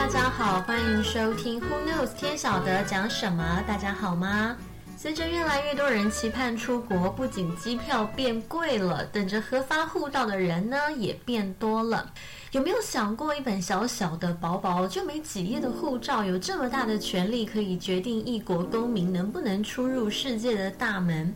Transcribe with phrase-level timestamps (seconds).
[0.00, 3.62] 大家好，欢迎收听 Who Knows 天晓得讲什么？
[3.68, 4.56] 大家好吗？
[5.02, 12.12] 随着越来越多人期盼出国，不仅机票变贵了，等着核发护照的人呢也变多了。
[12.50, 21.34] 有没有想过，一本小小的、薄薄就没几页的护照，有这么大的权力，可以决定一国公民能不能出入世界的大门？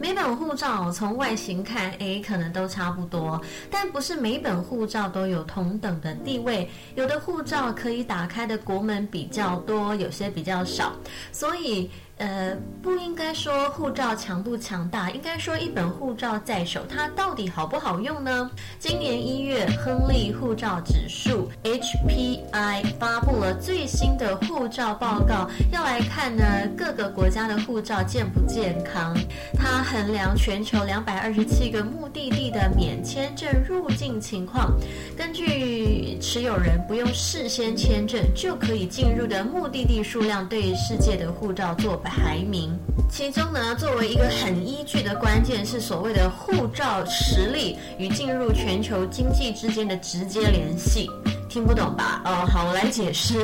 [0.00, 3.38] 每本护照从外形看，诶，可能都差不多，
[3.70, 6.70] 但不是每本护照都有同等的地位。
[6.94, 10.94] 有的护照可以打开的国门比较多，有些比较少，
[11.30, 11.90] 所以。
[12.22, 18.48] 呃，不应该说护照强不强大，应该说一本护照在手，它到底好不好用呢？
[18.78, 26.44] 今年一月，亨利护照指数 HPI 发布了最新的护照报告，要来看呢
[26.76, 29.18] 各个国家的护照健不健康。
[29.58, 34.70] 它衡量全球两百二十七个目的地的免签证入境情况，
[35.16, 42.00] 根据持有人不用事先签证就可以进入的目的地数量，对世界的护照做。
[42.12, 42.70] 排名，
[43.10, 51.08] 其中呢，作为一个很依据的关键是所谓的护照实力与进入全球经济之间的直接联系。
[51.48, 52.22] 听不懂吧？
[52.24, 53.34] 哦，好，我来解释。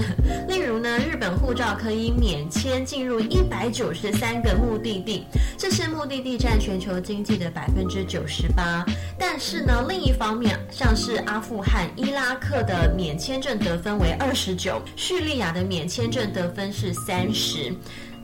[0.48, 5.24] 例如呢，日本护照可以免签进入一百九十三个目的地，
[5.58, 8.82] 这些目的地占全球经济的百分之九十八。
[9.18, 17.70] 但是呢，另一方面，像是阿富汗、伊拉克的免签证得分为二十九，叙利亚的免签证得分是三十。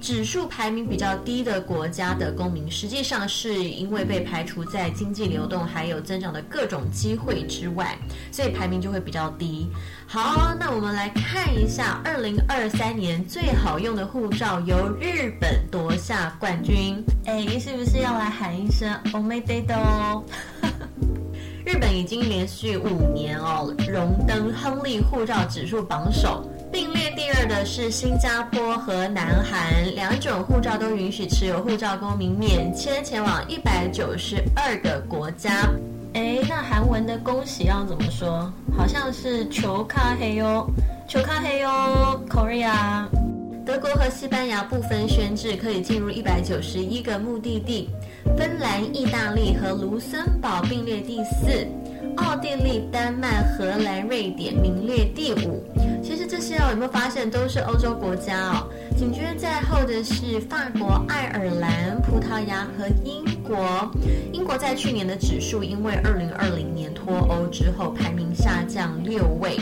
[0.05, 7.97] 指数排名比较低的国家的公民，实际上是因为被排除在经济流动还有增长的各种机会之外，
[8.31, 9.67] 所以排名就会比较低。
[10.07, 17.03] 好，那我们来看一下，二零二三年最好用的护照由日本夺下冠军。
[17.25, 20.23] 哎，是不是要来喊一声 o m e d e 哦？
[21.65, 26.47] 日本已经连续五年哦荣登亨利护照指数榜首。
[27.15, 35.71] 第二的是新加坡和南韩，两种护照都允许持有护照公民免签前往一百九十二个国家。
[36.15, 38.53] 哎，那韩文的恭喜要怎么说？
[38.77, 40.69] 好像是求卡黑哟，
[41.07, 43.07] 求卡黑哟，Korea。
[43.65, 47.91] 德国和西班牙部分宣制可以进入一百九十一个目的地，
[48.37, 51.67] 芬兰、意大利和卢森堡并列第四。
[52.17, 55.65] 奥地利、丹麦、荷兰、瑞典名列第五。
[56.27, 58.69] 这些哦，有没有发现都是欧洲国家哦？
[58.97, 63.91] 紧接在后的是法国、爱尔兰、葡萄牙和英国。
[64.33, 69.57] 英国在去年的指数因为二零二零年脱欧之后排名下降六位。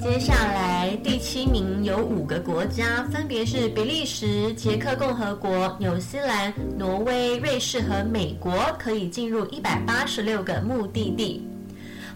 [0.00, 11.46] 接下来第七名有五个国家，分别是比利时、捷克共和国、纽西兰、挪威、瑞士和美国，可以进入一百八十六个目的地。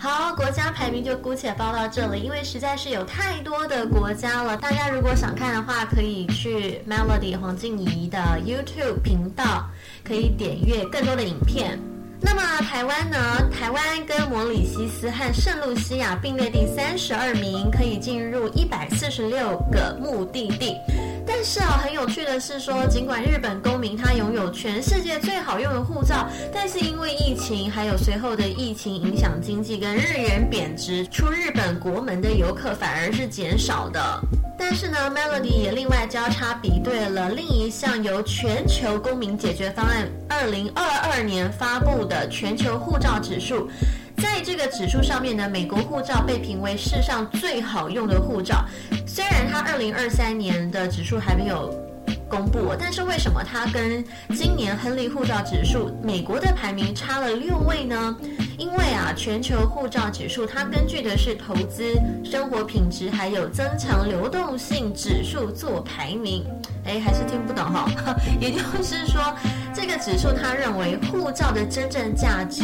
[0.03, 4.56] 好，国家排名就姑且报到这里，因为实在是有太多的国家了。
[4.56, 9.69] 大家如果想看的话，可以去 Melody 黄静怡的 YouTube 频道，
[10.03, 11.78] 可以点阅更多的影片。
[12.22, 13.16] 那么台湾呢？
[13.50, 20.76] 台湾跟摩里西斯和圣露西亚并列第三十二名，可以进入一百四十六个目的地。
[21.26, 34.20] 但是啊，很有趣的是说，尽管日本公民他拥有全世界最好用的护照，但是因为疫情还有随后的疫情影响经济跟日元贬值，出日本国门的游客反而是减少的。
[34.60, 43.70] 但是呢，Melody 也另外交叉比对了另一项由全球公民解决方案二零二二年发布的全球护照指数。
[44.19, 48.62] 在这个指数上面呢，美国护照被评为世上最好用的护照。
[49.06, 51.75] 虽然它二零二三年的指数还没有
[52.28, 54.04] 公布，但是为什么它跟
[54.37, 58.15] 今年亨利护照指数美国的排名差了六位呢？
[58.60, 66.44] 因为啊，全球护照指数它根据的是投资、生活品质还有增强流动性指数做排名。
[66.84, 67.88] 哎，还是听不懂哈。
[68.38, 69.34] 也就是说，
[69.72, 72.62] 这个指数它认为护照的真正价值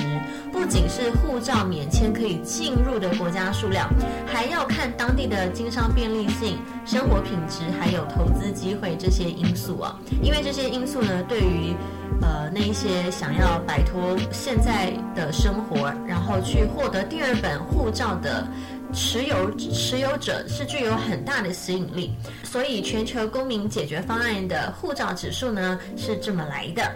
[0.53, 3.89] 不仅是护照免签可以进入的国家数量，
[4.27, 9.99] 还要看当地的经商便利性、生活品质还有投资机会这些因素啊。
[10.23, 11.75] 因为这些因素呢，对于
[12.23, 18.47] 呃，那一些想要摆脱现在的生活，然后去获得第二本护照的
[18.93, 26.91] 持有持有者是具有很大的吸引力，所以全球公民解决方案的护照指数呢是这么来的。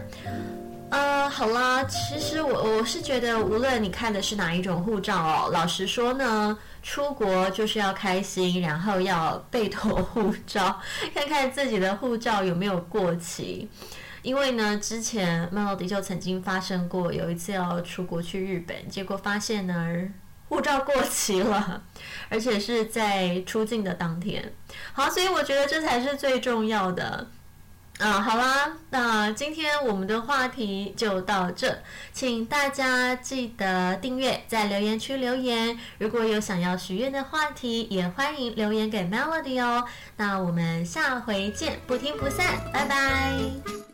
[0.90, 10.76] 呃，好啦，其实我我是觉得，无论你看的是哪一种护照哦，老实说呢，出国就是要开心，然后要背妥护照，
[11.14, 13.68] 看看自己的护照有没有过期。
[14.22, 20.08] 因为呢，之前 Melody 就曾经发生过，有一次要出国去日本，结果发现呢，
[20.48, 21.82] 护照过期了，
[22.28, 24.52] 而且是在出境的当天。
[24.92, 27.28] 好，所以我觉得这才是最重要的。
[27.98, 31.82] 啊，好啦，那今天我们的话题就到这，
[32.14, 35.78] 请大家记得订阅，在留言区留言。
[35.98, 39.84] 如果有想要许愿的话题，也欢迎留言给 Melody 哦。
[40.16, 43.89] 那我们下回见，不听不散，拜拜。